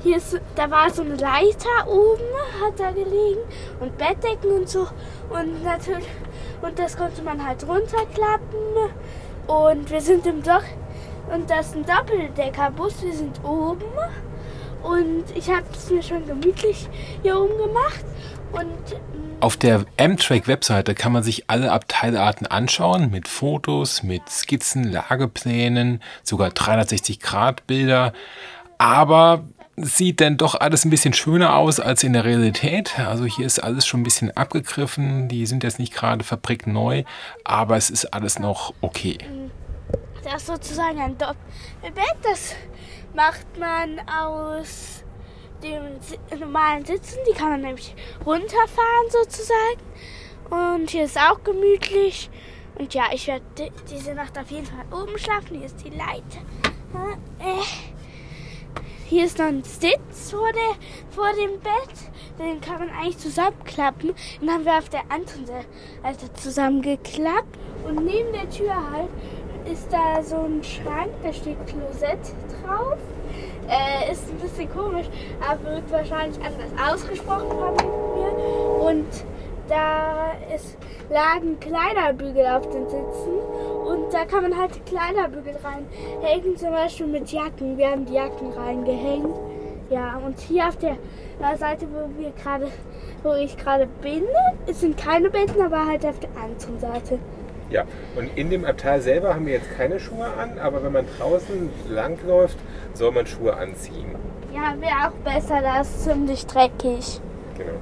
hier 0.00 0.16
ist, 0.16 0.40
da 0.54 0.70
war 0.70 0.90
so 0.90 1.02
eine 1.02 1.16
Leiter 1.16 1.88
oben, 1.88 2.22
hat 2.62 2.78
da 2.78 2.92
gelegen 2.92 3.40
und 3.80 3.98
Bettdecken 3.98 4.50
und 4.52 4.68
so. 4.68 4.86
Und 5.28 5.64
natürlich, 5.64 6.06
und 6.62 6.78
das 6.78 6.96
konnte 6.96 7.22
man 7.22 7.44
halt 7.44 7.66
runterklappen. 7.66 8.92
Und 9.48 9.90
wir 9.90 10.00
sind 10.00 10.24
im 10.26 10.42
Dock, 10.42 10.64
und 11.34 11.50
das 11.50 11.68
ist 11.68 11.76
ein 11.76 11.84
Doppeldeckerbus, 11.84 13.02
wir 13.02 13.12
sind 13.12 13.42
oben. 13.44 13.82
Und 14.84 15.24
ich 15.34 15.50
habe 15.50 15.64
es 15.72 15.90
mir 15.90 16.02
schon 16.02 16.24
gemütlich 16.26 16.88
hier 17.22 17.40
oben 17.40 17.58
gemacht. 17.58 18.04
Mm, 18.52 19.40
Auf 19.40 19.56
der 19.56 19.84
Amtrak-Webseite 19.98 20.94
kann 20.94 21.12
man 21.12 21.22
sich 21.22 21.48
alle 21.48 21.72
Abteilarten 21.72 22.46
anschauen, 22.46 23.10
mit 23.10 23.28
Fotos, 23.28 24.02
mit 24.02 24.28
Skizzen, 24.28 24.84
Lageplänen, 24.84 26.02
sogar 26.22 26.50
360-Grad-Bilder. 26.50 28.12
Aber 28.78 29.44
es 29.76 29.96
sieht 29.96 30.20
dann 30.20 30.36
doch 30.36 30.54
alles 30.54 30.84
ein 30.84 30.90
bisschen 30.90 31.12
schöner 31.12 31.54
aus 31.56 31.78
als 31.78 32.02
in 32.02 32.12
der 32.12 32.24
Realität. 32.24 32.98
Also 32.98 33.24
hier 33.24 33.46
ist 33.46 33.60
alles 33.60 33.86
schon 33.86 34.00
ein 34.00 34.04
bisschen 34.04 34.36
abgegriffen. 34.36 35.28
Die 35.28 35.46
sind 35.46 35.62
jetzt 35.62 35.78
nicht 35.78 35.94
gerade 35.94 36.24
fabrikneu, 36.24 37.04
aber 37.44 37.76
es 37.76 37.90
ist 37.90 38.06
alles 38.06 38.38
noch 38.38 38.74
okay. 38.80 39.18
Das 40.24 40.42
ist 40.42 40.46
sozusagen 40.46 41.00
ein 41.00 41.16
Doppelbett. 41.16 42.16
Das 42.22 42.54
macht 43.14 43.46
man 43.58 44.00
aus 44.08 44.97
dem 45.62 46.38
normalen 46.40 46.84
Sitzen. 46.84 47.18
Die 47.28 47.34
kann 47.34 47.50
man 47.50 47.60
nämlich 47.62 47.94
runterfahren 48.24 49.08
sozusagen. 49.10 49.80
Und 50.50 50.90
hier 50.90 51.04
ist 51.04 51.18
auch 51.18 51.42
gemütlich. 51.44 52.30
Und 52.78 52.94
ja, 52.94 53.04
ich 53.12 53.26
werde 53.26 53.44
di- 53.58 53.72
diese 53.90 54.14
Nacht 54.14 54.38
auf 54.38 54.50
jeden 54.50 54.66
Fall 54.66 54.84
oben 54.92 55.18
schlafen. 55.18 55.56
Hier 55.56 55.66
ist 55.66 55.84
die 55.84 55.90
Leiter. 55.90 56.40
Äh, 57.40 57.62
Hier 59.06 59.24
ist 59.24 59.38
noch 59.38 59.46
ein 59.46 59.64
Sitz 59.64 60.30
vor, 60.30 60.48
der, 60.52 60.76
vor 61.10 61.28
dem 61.32 61.58
Bett. 61.60 62.38
Den 62.38 62.60
kann 62.60 62.78
man 62.78 62.90
eigentlich 62.90 63.18
zusammenklappen. 63.18 64.14
Den 64.40 64.50
haben 64.50 64.64
wir 64.64 64.78
auf 64.78 64.88
der 64.90 65.02
anderen 65.10 65.46
Seite 65.46 66.32
zusammengeklappt. 66.34 67.58
Und 67.86 68.04
neben 68.04 68.32
der 68.32 68.48
Tür 68.50 68.74
halt 68.92 69.08
ist 69.70 69.92
da 69.92 70.22
so 70.22 70.36
ein 70.36 70.62
Schrank, 70.62 71.10
da 71.22 71.32
steht 71.32 71.56
Klosett 71.66 72.20
drauf. 72.64 72.98
Äh, 73.68 74.12
ist 74.12 74.28
ein 74.30 74.38
bisschen 74.38 74.72
komisch, 74.72 75.06
aber 75.46 75.74
wird 75.74 75.92
wahrscheinlich 75.92 76.38
anders 76.38 76.92
ausgesprochen 76.92 77.48
von 77.50 77.74
mir. 77.74 78.88
Und 78.88 79.06
da 79.68 80.32
ist, 80.54 80.78
lagen 81.10 81.60
Kleiderbügel 81.60 82.46
auf 82.46 82.68
den 82.70 82.88
Sitzen 82.88 83.38
und 83.86 84.12
da 84.12 84.24
kann 84.24 84.42
man 84.42 84.56
halt 84.56 84.84
Kleiderbügel 84.86 85.56
reinhängen, 85.62 86.56
zum 86.56 86.70
Beispiel 86.70 87.06
mit 87.06 87.30
Jacken. 87.30 87.76
Wir 87.76 87.90
haben 87.90 88.06
die 88.06 88.14
Jacken 88.14 88.52
reingehängt. 88.52 89.36
Ja, 89.90 90.20
und 90.24 90.38
hier 90.40 90.68
auf 90.68 90.76
der 90.76 90.96
Seite, 91.56 91.86
wo 91.90 92.20
wir 92.20 92.30
gerade, 92.42 92.68
wo 93.22 93.32
ich 93.32 93.56
gerade 93.56 93.86
bin, 94.02 94.24
es 94.66 94.80
sind 94.80 94.98
keine 94.98 95.30
Betten, 95.30 95.62
aber 95.62 95.86
halt 95.86 96.04
auf 96.04 96.18
der 96.20 96.30
anderen 96.36 96.78
Seite. 96.78 97.18
Ja, 97.70 97.84
und 98.16 98.30
in 98.36 98.50
dem 98.50 98.64
Abteil 98.64 99.00
selber 99.00 99.34
haben 99.34 99.46
wir 99.46 99.54
jetzt 99.54 99.76
keine 99.76 100.00
Schuhe 100.00 100.26
an, 100.26 100.58
aber 100.58 100.82
wenn 100.82 100.92
man 100.92 101.06
draußen 101.18 101.68
langläuft, 101.88 102.56
soll 102.94 103.12
man 103.12 103.26
Schuhe 103.26 103.56
anziehen. 103.56 104.14
Ja, 104.54 104.74
wäre 104.80 105.08
auch 105.08 105.12
besser, 105.24 105.60
da 105.60 105.80
ist 105.82 106.04
ziemlich 106.04 106.46
dreckig. 106.46 107.20
Genau. 107.56 107.72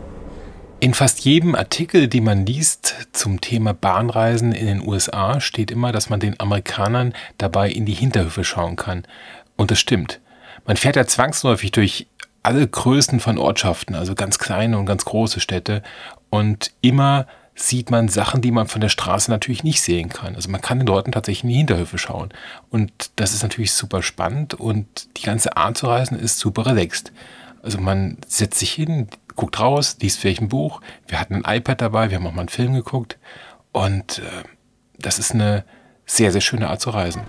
In 0.78 0.92
fast 0.92 1.20
jedem 1.20 1.54
Artikel, 1.54 2.06
den 2.06 2.24
man 2.24 2.44
liest 2.44 3.08
zum 3.12 3.40
Thema 3.40 3.72
Bahnreisen 3.72 4.52
in 4.52 4.66
den 4.66 4.86
USA, 4.86 5.40
steht 5.40 5.70
immer, 5.70 5.90
dass 5.90 6.10
man 6.10 6.20
den 6.20 6.38
Amerikanern 6.38 7.14
dabei 7.38 7.70
in 7.70 7.86
die 7.86 7.94
Hinterhöfe 7.94 8.44
schauen 8.44 8.76
kann. 8.76 9.04
Und 9.56 9.70
das 9.70 9.78
stimmt. 9.78 10.20
Man 10.66 10.76
fährt 10.76 10.96
ja 10.96 11.06
zwangsläufig 11.06 11.70
durch 11.70 12.08
alle 12.42 12.66
Größen 12.66 13.20
von 13.20 13.38
Ortschaften, 13.38 13.94
also 13.94 14.14
ganz 14.14 14.38
kleine 14.38 14.78
und 14.78 14.86
ganz 14.86 15.04
große 15.04 15.40
Städte. 15.40 15.82
Und 16.28 16.72
immer 16.82 17.26
sieht 17.58 17.90
man 17.90 18.08
Sachen, 18.08 18.42
die 18.42 18.50
man 18.50 18.68
von 18.68 18.82
der 18.82 18.90
Straße 18.90 19.30
natürlich 19.30 19.64
nicht 19.64 19.80
sehen 19.80 20.10
kann. 20.10 20.36
Also 20.36 20.50
man 20.50 20.60
kann 20.60 20.84
dort 20.84 21.10
tatsächlich 21.10 21.44
in 21.44 21.48
die 21.48 21.56
Hinterhöfe 21.56 21.96
schauen. 21.96 22.28
Und 22.70 22.92
das 23.16 23.32
ist 23.32 23.42
natürlich 23.42 23.72
super 23.72 24.02
spannend 24.02 24.54
und 24.54 25.08
die 25.16 25.22
ganze 25.22 25.56
Art 25.56 25.78
zu 25.78 25.86
reisen 25.86 26.18
ist 26.18 26.38
super 26.38 26.66
relaxed. 26.66 27.12
Also 27.62 27.78
man 27.80 28.18
setzt 28.28 28.58
sich 28.58 28.72
hin, 28.72 29.08
guckt 29.34 29.58
raus, 29.58 29.96
liest 30.00 30.18
vielleicht 30.20 30.42
ein 30.42 30.48
Buch. 30.48 30.82
Wir 31.08 31.18
hatten 31.18 31.44
ein 31.44 31.56
iPad 31.56 31.80
dabei, 31.80 32.10
wir 32.10 32.18
haben 32.18 32.26
auch 32.26 32.32
mal 32.32 32.42
einen 32.42 32.50
Film 32.50 32.74
geguckt. 32.74 33.18
Und 33.72 34.18
äh, 34.18 34.44
das 34.98 35.18
ist 35.18 35.32
eine 35.32 35.64
sehr, 36.04 36.32
sehr 36.32 36.42
schöne 36.42 36.68
Art 36.68 36.82
zu 36.82 36.90
reisen. 36.90 37.22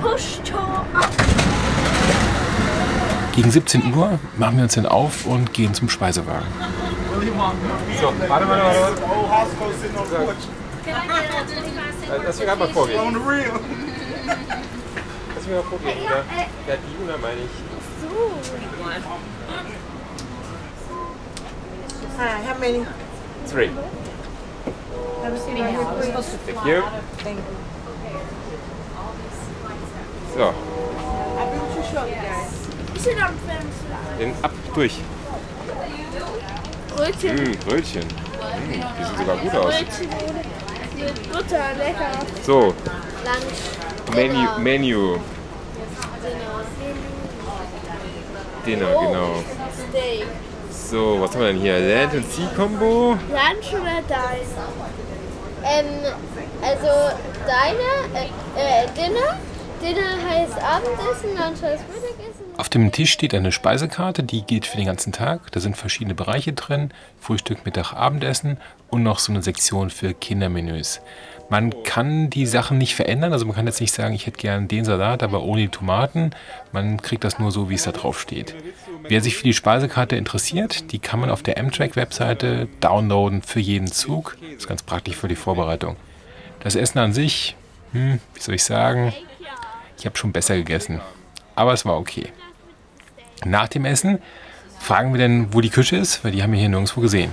Push-Tor. 0.00 0.65
Gegen 3.36 3.50
17 3.50 3.94
Uhr 3.94 4.18
machen 4.38 4.56
wir 4.56 4.62
uns 4.64 4.74
dann 4.76 4.86
auf 4.86 5.26
und 5.26 5.52
gehen 5.52 5.74
zum 5.74 5.90
Speisewagen. 5.90 6.46
So, 8.00 8.12
warte, 8.28 8.48
warte, 8.48 8.48
warte. 8.48 8.96
Lass 12.24 12.38
mich 12.38 12.46
gerade 12.46 12.58
mal 12.58 12.68
vorgehen. 12.68 12.98
Lass 15.34 15.46
mich 15.46 15.54
mal 15.54 15.62
vorgehen. 15.64 15.98
Ja, 16.04 16.24
ja 16.66 16.76
die 16.80 17.04
Una 17.04 17.18
meine 17.18 17.40
ich. 17.42 17.50
Hi, 22.18 22.40
how 22.48 22.58
many? 22.58 22.86
Three. 23.50 23.70
Thank 27.22 27.36
you. 27.36 27.56
So, 30.36 30.52
Ist 31.80 31.92
hier 31.94 32.25
den 33.06 34.34
ab 34.42 34.50
durch. 34.74 34.94
Brötchen, 36.94 37.36
Mm, 37.36 37.56
Brötchen. 37.66 38.02
Mm, 38.02 38.72
die 38.72 39.04
sehen 39.04 39.16
sogar 39.18 39.36
gut 39.36 39.54
aus. 39.54 39.74
Brötchen 39.74 40.08
mit 40.96 41.32
Butter, 41.32 41.74
lecker. 41.78 42.10
So, 42.42 42.60
Lunch. 43.24 44.14
Menu. 44.14 44.58
Menu. 44.58 45.18
Dinner, 48.64 48.86
genau. 48.86 49.44
Steak. 49.90 50.26
So, 50.70 51.20
was 51.20 51.30
haben 51.32 51.40
wir 51.40 51.46
denn 51.48 51.60
hier? 51.60 51.78
Land 51.78 52.14
und 52.14 52.32
Sea 52.32 52.48
Combo. 52.56 53.10
Lunch 53.30 53.72
oder 53.74 54.02
dein? 54.08 54.40
Ähm, 55.64 55.86
also 56.62 57.16
deine, 57.46 58.14
äh, 58.14 58.26
äh, 58.56 58.86
Dinner. 58.96 59.38
Dinner 59.82 60.16
heißt 60.28 60.54
Abendessen, 60.54 61.30
Lunch 61.36 61.62
heißt 61.62 61.84
Mittagessen. 61.88 62.05
Auf 62.58 62.70
dem 62.70 62.90
Tisch 62.90 63.12
steht 63.12 63.34
eine 63.34 63.52
Speisekarte, 63.52 64.22
die 64.22 64.42
geht 64.42 64.64
für 64.64 64.78
den 64.78 64.86
ganzen 64.86 65.12
Tag. 65.12 65.52
Da 65.52 65.60
sind 65.60 65.76
verschiedene 65.76 66.14
Bereiche 66.14 66.54
drin. 66.54 66.90
Frühstück, 67.20 67.66
Mittag, 67.66 67.92
Abendessen 67.92 68.56
und 68.88 69.02
noch 69.02 69.18
so 69.18 69.30
eine 69.30 69.42
Sektion 69.42 69.90
für 69.90 70.14
Kindermenüs. 70.14 71.02
Man 71.50 71.82
kann 71.84 72.30
die 72.30 72.46
Sachen 72.46 72.78
nicht 72.78 72.94
verändern. 72.94 73.34
Also 73.34 73.44
man 73.44 73.54
kann 73.54 73.66
jetzt 73.66 73.80
nicht 73.80 73.92
sagen, 73.92 74.14
ich 74.14 74.26
hätte 74.26 74.38
gern 74.38 74.68
den 74.68 74.86
Salat, 74.86 75.22
aber 75.22 75.42
ohne 75.42 75.62
die 75.62 75.68
Tomaten. 75.68 76.30
Man 76.72 77.00
kriegt 77.02 77.24
das 77.24 77.38
nur 77.38 77.52
so, 77.52 77.68
wie 77.68 77.74
es 77.74 77.84
da 77.84 77.92
drauf 77.92 78.20
steht. 78.20 78.54
Wer 79.06 79.20
sich 79.20 79.36
für 79.36 79.44
die 79.44 79.52
Speisekarte 79.52 80.16
interessiert, 80.16 80.92
die 80.92 80.98
kann 80.98 81.20
man 81.20 81.30
auf 81.30 81.42
der 81.42 81.58
Amtrak-Webseite 81.58 82.68
downloaden 82.80 83.42
für 83.42 83.60
jeden 83.60 83.86
Zug. 83.86 84.38
Das 84.40 84.62
ist 84.62 84.68
ganz 84.68 84.82
praktisch 84.82 85.16
für 85.16 85.28
die 85.28 85.36
Vorbereitung. 85.36 85.96
Das 86.60 86.74
Essen 86.74 86.98
an 86.98 87.12
sich, 87.12 87.54
hm, 87.92 88.18
wie 88.34 88.40
soll 88.40 88.54
ich 88.54 88.64
sagen, 88.64 89.12
ich 89.98 90.06
habe 90.06 90.16
schon 90.16 90.32
besser 90.32 90.56
gegessen. 90.56 91.00
Aber 91.54 91.72
es 91.72 91.84
war 91.84 91.98
okay. 91.98 92.32
Nach 93.44 93.68
dem 93.68 93.84
Essen 93.84 94.20
fragen 94.80 95.12
wir 95.12 95.20
dann, 95.20 95.52
wo 95.52 95.60
die 95.60 95.70
Küche 95.70 95.96
ist, 95.96 96.24
weil 96.24 96.32
die 96.32 96.42
haben 96.42 96.52
wir 96.52 96.58
hier 96.58 96.68
nirgendwo 96.68 97.00
gesehen. 97.00 97.32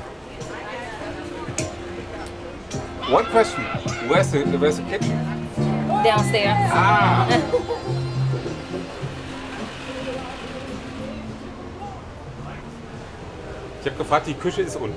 One 3.12 3.25
question. 3.25 3.63
Where's 4.07 4.31
the, 4.31 4.39
where's 4.60 4.77
the 4.77 4.83
kitchen? 4.83 5.19
Downstairs. 6.03 6.72
Ah. 6.72 7.27
Ich 13.81 13.89
habe 13.89 13.98
gefragt, 13.98 14.27
die 14.27 14.33
Küche 14.33 14.62
ist 14.62 14.77
unten. 14.77 14.95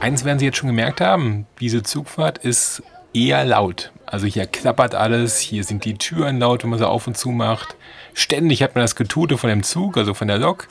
Eins 0.00 0.24
werden 0.24 0.38
Sie 0.38 0.44
jetzt 0.44 0.58
schon 0.58 0.68
gemerkt 0.68 1.00
haben, 1.00 1.46
diese 1.58 1.82
Zugfahrt 1.82 2.38
ist 2.38 2.82
eher 3.12 3.44
laut. 3.44 3.92
Also 4.06 4.26
hier 4.26 4.46
klappert 4.46 4.94
alles, 4.94 5.38
hier 5.38 5.64
sind 5.64 5.84
die 5.84 5.94
Türen 5.94 6.38
laut, 6.38 6.62
wenn 6.62 6.70
man 6.70 6.78
sie 6.78 6.88
auf 6.88 7.06
und 7.06 7.16
zu 7.16 7.30
macht. 7.30 7.76
Ständig 8.14 8.62
hat 8.62 8.74
man 8.74 8.82
das 8.82 8.96
Getute 8.96 9.38
von 9.38 9.50
dem 9.50 9.62
Zug, 9.62 9.96
also 9.96 10.14
von 10.14 10.28
der 10.28 10.38
Lok. 10.38 10.68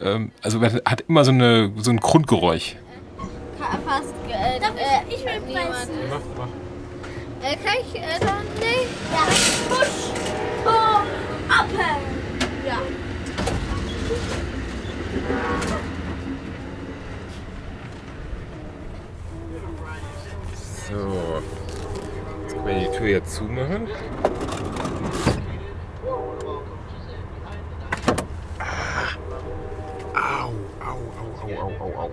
Ähm, 0.00 0.32
also 0.42 0.58
man 0.58 0.80
hat 0.84 1.04
immer 1.08 1.24
so, 1.24 1.30
eine, 1.30 1.72
so 1.76 1.90
ein 1.90 1.98
Grundgeräusch. 1.98 2.76
Fast. 3.86 4.14
Äh, 4.28 4.56
äh, 4.56 5.14
ich 5.14 5.24
will 5.24 5.40
pressen. 5.40 5.94
Mach, 6.08 6.20
mach. 6.36 6.48
Äh, 7.42 7.56
kann 7.56 7.76
ich 7.80 7.94
äh, 7.96 8.18
dann 8.20 8.44
nicht? 8.58 8.88
Ja. 9.12 9.24
Push. 9.68 10.10
Pull. 10.64 10.74
Up. 11.48 11.68
Ja. 12.66 12.78
So. 20.88 21.59
Können 22.70 22.82
wir 22.82 22.90
die 22.90 22.96
Tür 22.98 23.08
jetzt 23.08 23.34
zumachen. 23.34 23.88
Ah. 28.60 29.16
Au, 30.14 30.52
au, 30.80 30.98
au, 31.42 31.62
au, 31.62 31.72
au, 31.80 32.02
au. 32.04 32.10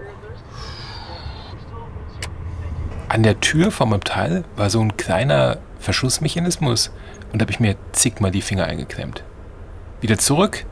An 3.07 3.21
der 3.21 3.39
Tür 3.39 3.69
vom 3.69 3.93
Abteil 3.93 4.45
war 4.55 4.71
so 4.71 4.81
ein 4.81 4.97
kleiner 4.97 5.59
Verschlussmechanismus 5.79 6.91
und 7.31 7.39
da 7.39 7.43
habe 7.43 7.51
ich 7.51 7.59
mir 7.59 7.75
zigmal 7.91 8.31
die 8.31 8.41
Finger 8.41 8.65
eingeklemmt. 8.65 9.23
Wieder 10.01 10.17
zurück, 10.17 10.65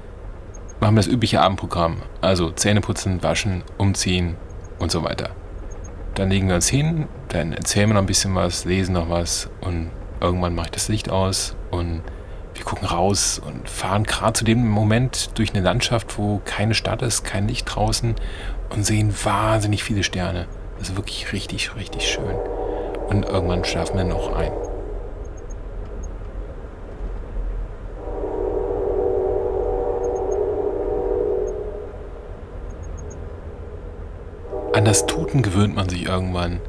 machen 0.79 0.95
wir 0.95 1.03
das 1.03 1.07
übliche 1.07 1.41
Abendprogramm. 1.41 1.97
Also 2.21 2.49
Zähne 2.49 2.81
putzen, 2.81 3.21
waschen, 3.21 3.63
umziehen 3.77 4.35
und 4.79 4.91
so 4.91 5.03
weiter. 5.03 5.29
Dann 6.15 6.29
legen 6.29 6.47
wir 6.47 6.55
uns 6.55 6.69
hin, 6.69 7.07
dann 7.27 7.51
erzählen 7.51 7.89
wir 7.89 7.95
noch 7.95 8.01
ein 8.01 8.07
bisschen 8.07 8.35
was, 8.35 8.65
lesen 8.65 8.93
noch 8.93 9.09
was 9.09 9.49
und 9.61 9.91
irgendwann 10.21 10.55
mache 10.55 10.67
ich 10.67 10.71
das 10.71 10.87
Licht 10.87 11.09
aus 11.09 11.55
und 11.71 12.01
wir 12.53 12.63
gucken 12.63 12.87
raus 12.87 13.39
und 13.45 13.69
fahren 13.69 14.05
gerade 14.05 14.33
zu 14.33 14.45
dem 14.45 14.65
Moment 14.65 15.37
durch 15.37 15.53
eine 15.53 15.61
Landschaft, 15.61 16.17
wo 16.17 16.41
keine 16.45 16.73
Stadt 16.73 17.01
ist, 17.01 17.25
kein 17.25 17.49
Licht 17.49 17.65
draußen 17.69 18.15
und 18.69 18.85
sehen 18.85 19.13
wahnsinnig 19.23 19.83
viele 19.83 20.03
Sterne. 20.03 20.47
Das 20.79 20.89
ist 20.89 20.95
wirklich 20.95 21.33
richtig, 21.33 21.75
richtig 21.75 22.07
schön. 22.07 22.35
Und 23.07 23.25
irgendwann 23.25 23.65
schlafen 23.65 23.97
wir 23.97 24.05
noch 24.05 24.33
ein. 24.33 24.51
An 34.75 34.83
das 34.83 35.05
Tuten 35.05 35.41
gewöhnt 35.41 35.73
man 35.73 35.87
sich 35.87 36.05
irgendwann. 36.05 36.59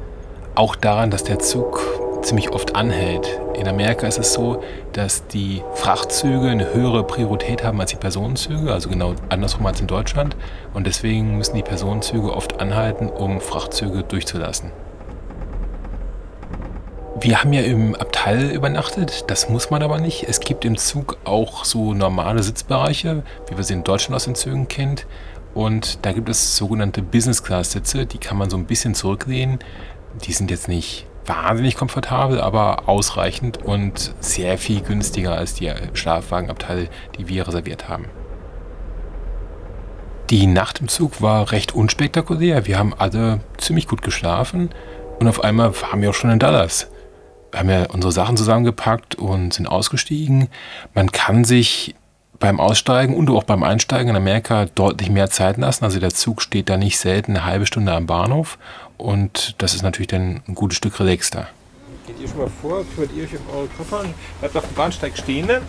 Auch 0.55 0.77
daran, 0.77 1.11
dass 1.11 1.25
der 1.25 1.39
Zug 1.39 1.81
ziemlich 2.21 2.51
oft 2.51 2.73
anhält. 2.73 3.41
In 3.53 3.67
Amerika 3.67 4.07
ist 4.07 4.17
es 4.17 4.31
so, 4.31 4.63
dass 4.93 5.27
die 5.27 5.61
Frachtzüge 5.73 6.47
eine 6.47 6.73
höhere 6.73 7.03
Priorität 7.03 7.65
haben 7.65 7.81
als 7.81 7.91
die 7.91 7.97
Personenzüge, 7.97 8.71
also 8.71 8.87
genau 8.87 9.13
andersrum 9.27 9.65
als 9.65 9.81
in 9.81 9.87
Deutschland. 9.87 10.37
Und 10.73 10.87
deswegen 10.87 11.37
müssen 11.37 11.57
die 11.57 11.63
Personenzüge 11.63 12.33
oft 12.33 12.61
anhalten, 12.61 13.09
um 13.09 13.41
Frachtzüge 13.41 14.03
durchzulassen. 14.03 14.71
Wir 17.19 17.41
haben 17.41 17.51
ja 17.51 17.63
im 17.63 17.93
Abteil 17.93 18.51
übernachtet, 18.51 19.25
das 19.27 19.49
muss 19.49 19.69
man 19.69 19.83
aber 19.83 19.99
nicht. 19.99 20.23
Es 20.29 20.39
gibt 20.39 20.63
im 20.63 20.77
Zug 20.77 21.17
auch 21.25 21.65
so 21.65 21.93
normale 21.93 22.41
Sitzbereiche, 22.41 23.23
wie 23.49 23.57
wir 23.57 23.65
sie 23.65 23.73
in 23.73 23.83
Deutschland 23.83 24.15
aus 24.15 24.23
den 24.23 24.35
Zügen 24.35 24.69
kennt. 24.69 25.05
Und 25.57 26.05
da 26.05 26.11
gibt 26.11 26.29
es 26.29 26.55
sogenannte 26.55 27.01
Business-Class-Sitze, 27.01 28.05
die 28.05 28.19
kann 28.19 28.37
man 28.37 28.47
so 28.47 28.57
ein 28.57 28.67
bisschen 28.67 28.93
zurücklehnen. 28.93 29.57
Die 30.23 30.31
sind 30.31 30.51
jetzt 30.51 30.67
nicht 30.67 31.07
wahnsinnig 31.25 31.75
komfortabel, 31.75 32.39
aber 32.39 32.87
ausreichend 32.87 33.65
und 33.65 34.13
sehr 34.19 34.59
viel 34.59 34.81
günstiger 34.81 35.35
als 35.35 35.55
die 35.55 35.73
Schlafwagenabteile, 35.93 36.89
die 37.17 37.27
wir 37.27 37.47
reserviert 37.47 37.89
haben. 37.89 38.05
Die 40.29 40.45
Nacht 40.45 40.79
im 40.79 40.89
Zug 40.89 41.23
war 41.23 41.51
recht 41.51 41.73
unspektakulär. 41.73 42.67
Wir 42.67 42.77
haben 42.77 42.93
alle 42.95 43.39
ziemlich 43.57 43.87
gut 43.87 44.03
geschlafen 44.03 44.69
und 45.19 45.27
auf 45.27 45.43
einmal 45.43 45.73
waren 45.81 46.03
wir 46.03 46.11
auch 46.11 46.13
schon 46.13 46.29
in 46.29 46.37
Dallas. 46.37 46.91
Wir 47.49 47.61
haben 47.61 47.69
ja 47.71 47.89
unsere 47.89 48.11
Sachen 48.11 48.37
zusammengepackt 48.37 49.15
und 49.15 49.55
sind 49.55 49.65
ausgestiegen. 49.65 50.49
Man 50.93 51.11
kann 51.11 51.45
sich 51.45 51.95
beim 52.39 52.59
Aussteigen 52.59 53.15
und 53.15 53.29
auch 53.29 53.43
beim 53.43 53.63
Einsteigen 53.63 54.09
in 54.09 54.15
Amerika 54.15 54.65
deutlich 54.65 55.09
mehr 55.09 55.29
Zeit 55.29 55.57
lassen. 55.57 55.83
Also 55.83 55.99
der 55.99 56.11
Zug 56.11 56.41
steht 56.41 56.69
da 56.69 56.77
nicht 56.77 56.97
selten 56.99 57.35
eine 57.35 57.45
halbe 57.45 57.65
Stunde 57.65 57.93
am 57.93 58.05
Bahnhof 58.05 58.57
und 58.97 59.55
das 59.57 59.73
ist 59.73 59.81
natürlich 59.81 60.07
dann 60.07 60.41
ein 60.47 60.55
gutes 60.55 60.77
Stück 60.77 60.99
relaxter. 60.99 61.47
Geht 62.05 62.19
ihr 62.19 62.27
schon 62.27 62.37
mal 62.37 62.51
vor, 62.61 62.85
kümmert 62.95 63.11
ihr 63.15 63.23
euch 63.23 63.33
um 63.33 63.55
eure 63.55 63.67
Koffer 63.67 63.99
und 64.01 64.13
bleibt 64.39 64.55
auf 64.55 64.65
dem 64.65 64.75
Bahnsteig 64.75 65.17
stehen. 65.17 65.47
Ne? 65.47 65.61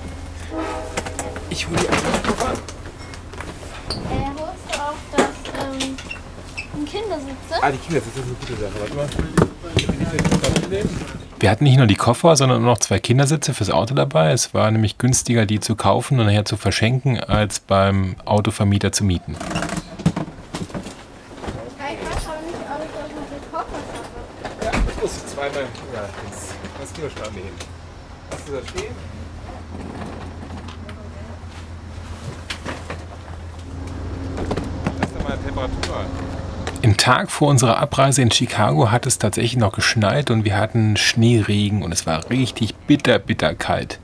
Ich 1.50 1.66
hole 1.68 1.78
die 1.78 1.88
anderen 1.88 2.22
Koffer. 2.22 2.52
Äh, 2.52 4.26
holst 4.38 4.64
du 4.68 4.78
auch 4.78 4.94
das, 5.16 5.24
ähm, 5.24 5.96
ein 6.76 6.84
Kindersitze? 6.84 7.62
Ah, 7.62 7.70
die 7.70 7.78
Kindersitze 7.78 8.20
sind 8.20 8.26
eine 8.26 8.34
gute 8.34 8.52
Sache. 8.60 8.72
Warte 8.80 8.94
mal. 8.94 9.08
Will 9.08 9.86
die 9.86 9.86
mitnehmen? 10.68 11.17
Wir 11.40 11.50
hatten 11.50 11.64
nicht 11.64 11.76
nur 11.76 11.86
die 11.86 11.94
Koffer, 11.94 12.34
sondern 12.36 12.64
noch 12.64 12.78
zwei 12.78 12.98
Kindersitze 12.98 13.54
fürs 13.54 13.70
Auto 13.70 13.94
dabei. 13.94 14.32
Es 14.32 14.54
war 14.54 14.70
nämlich 14.70 14.98
günstiger, 14.98 15.46
die 15.46 15.60
zu 15.60 15.76
kaufen 15.76 16.18
und 16.18 16.26
nachher 16.26 16.44
zu 16.44 16.56
verschenken, 16.56 17.20
als 17.20 17.60
beim 17.60 18.16
Autovermieter 18.24 18.90
zu 18.90 19.04
mieten. 19.04 19.36
Zweimal. 25.34 25.68
Ja, 25.94 27.10
schon 27.10 27.22
an 27.22 27.34
mir 27.34 27.42
hin. 27.42 27.52
Hast 28.32 28.48
du 28.48 28.52
da 28.52 28.58
stehen? 28.68 28.94
Lass 35.00 35.12
doch 35.12 35.28
mal 35.28 35.38
Temperatur. 35.38 36.47
Im 36.80 36.96
Tag 36.96 37.30
vor 37.32 37.48
unserer 37.48 37.78
Abreise 37.78 38.22
in 38.22 38.30
Chicago 38.30 38.92
hat 38.92 39.04
es 39.04 39.18
tatsächlich 39.18 39.56
noch 39.56 39.72
geschneit 39.72 40.30
und 40.30 40.44
wir 40.44 40.56
hatten 40.56 40.96
Schneeregen 40.96 41.82
und 41.82 41.90
es 41.90 42.06
war 42.06 42.30
richtig 42.30 42.76
bitter, 42.86 43.18
bitter 43.18 43.54
kalt. 43.56 43.98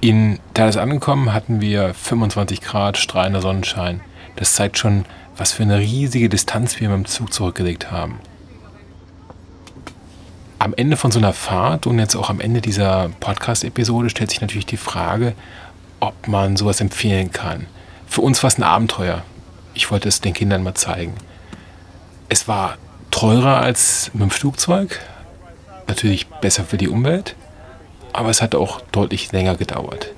In 0.00 0.40
Dallas 0.52 0.76
angekommen 0.76 1.32
hatten 1.32 1.60
wir 1.60 1.94
25 1.94 2.60
Grad, 2.60 2.98
strahlender 2.98 3.40
Sonnenschein. 3.40 4.00
Das 4.34 4.54
zeigt 4.54 4.78
schon, 4.78 5.04
was 5.36 5.52
für 5.52 5.62
eine 5.62 5.78
riesige 5.78 6.28
Distanz 6.28 6.80
wir 6.80 6.88
mit 6.88 6.98
dem 6.98 7.06
Zug 7.06 7.32
zurückgelegt 7.32 7.92
haben. 7.92 8.18
Am 10.58 10.74
Ende 10.74 10.96
von 10.96 11.12
so 11.12 11.20
einer 11.20 11.32
Fahrt 11.32 11.86
und 11.86 12.00
jetzt 12.00 12.16
auch 12.16 12.30
am 12.30 12.40
Ende 12.40 12.60
dieser 12.60 13.10
Podcast-Episode 13.20 14.10
stellt 14.10 14.30
sich 14.30 14.40
natürlich 14.40 14.66
die 14.66 14.76
Frage, 14.76 15.34
ob 16.00 16.26
man 16.26 16.56
sowas 16.56 16.80
empfehlen 16.80 17.30
kann. 17.30 17.66
Für 18.08 18.22
uns 18.22 18.42
war 18.42 18.48
es 18.48 18.58
ein 18.58 18.64
Abenteuer. 18.64 19.22
Ich 19.74 19.90
wollte 19.92 20.08
es 20.08 20.20
den 20.20 20.34
Kindern 20.34 20.64
mal 20.64 20.74
zeigen. 20.74 21.14
Es 22.28 22.48
war 22.48 22.76
teurer 23.10 23.60
als 23.60 24.10
mit 24.12 24.22
dem 24.22 24.30
Flugzeug, 24.30 25.00
natürlich 25.86 26.26
besser 26.28 26.64
für 26.64 26.76
die 26.76 26.88
Umwelt, 26.88 27.36
aber 28.12 28.30
es 28.30 28.42
hat 28.42 28.54
auch 28.54 28.80
deutlich 28.92 29.32
länger 29.32 29.56
gedauert. 29.56 30.12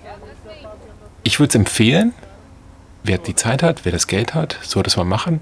Ich 1.22 1.38
würde 1.38 1.50
es 1.50 1.54
empfehlen, 1.54 2.14
wer 3.02 3.18
die 3.18 3.34
Zeit 3.34 3.62
hat, 3.62 3.84
wer 3.84 3.92
das 3.92 4.06
Geld 4.06 4.34
hat, 4.34 4.58
sollte 4.62 4.88
es 4.88 4.96
mal 4.96 5.04
machen. 5.04 5.40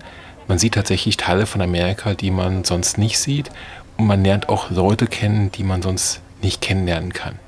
Man 0.49 0.59
sieht 0.59 0.75
tatsächlich 0.75 1.17
Teile 1.17 1.47
von 1.47 1.61
Amerika, 1.61 2.15
die 2.15 2.31
man 2.31 2.65
sonst 2.65 2.99
nicht 2.99 3.19
sieht 3.19 3.51
und 3.97 4.07
man 4.07 4.25
lernt 4.25 4.49
auch 4.49 4.71
Leute 4.71 5.07
kennen, 5.07 5.53
die 5.53 5.65
man 5.65 5.83
sonst 5.83 6.21
nicht 6.43 6.61
kennenlernen 6.61 7.13
kann. 7.13 7.39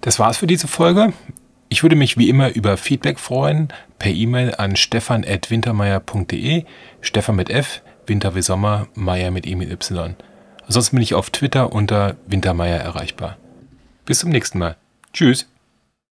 Das 0.00 0.18
war's 0.18 0.36
für 0.36 0.46
diese 0.46 0.66
Folge. 0.66 1.12
Ich 1.72 1.82
würde 1.82 1.96
mich 1.96 2.18
wie 2.18 2.28
immer 2.28 2.50
über 2.50 2.76
Feedback 2.76 3.18
freuen, 3.18 3.68
per 3.98 4.12
E-Mail 4.12 4.56
an 4.56 4.76
stefan.wintermeier.de, 4.76 6.66
Stefan 7.00 7.36
mit 7.36 7.48
F, 7.48 7.80
Winter 8.06 8.34
wie 8.34 8.42
Sommer, 8.42 8.88
Meier 8.94 9.30
mit 9.30 9.46
E 9.46 9.54
mit 9.54 9.70
Y. 9.70 10.14
Ansonsten 10.66 10.96
bin 10.96 11.02
ich 11.02 11.14
auf 11.14 11.30
Twitter 11.30 11.72
unter 11.72 12.16
Wintermeier 12.26 12.76
erreichbar. 12.76 13.38
Bis 14.04 14.18
zum 14.18 14.28
nächsten 14.28 14.58
Mal. 14.58 14.76
Tschüss. 15.14 15.48